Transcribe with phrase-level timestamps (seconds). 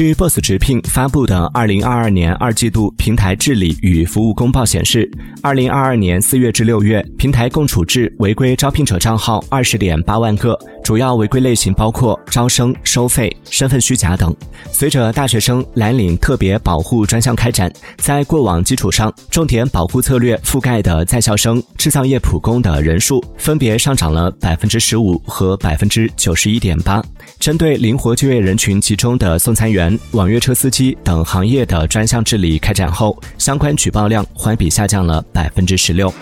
[0.00, 5.06] 据 Boss 直聘发布的二零二二年二季度平台治理与服务公报显示，
[5.42, 14.34] 二零二二年四月至六月，平台共处置违规招聘者账号二十点八万个，主要违规类型包括招生、收费、身份虚假等。
[14.72, 27.04] 随着大学生蓝领特别保护专项开展，在过往基础上，重点保护策略覆盖的在校生、制造业普工的人数分别上涨了百分之十五和百分之九十一点八。
[27.38, 36.12] 针对灵活就业人群集中的送餐员、网约车司机等行业的专项治理开展后，相关举报量环比下降了百分之十六。